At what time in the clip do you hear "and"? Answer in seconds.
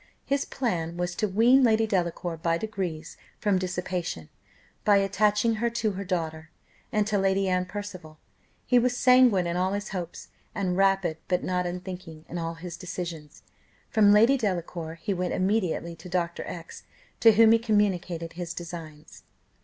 6.91-7.05, 10.55-10.75